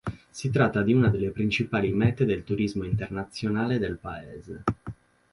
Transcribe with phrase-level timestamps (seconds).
[0.31, 4.63] Si tratta di una delle principali mete del turismo internazionale del Paese.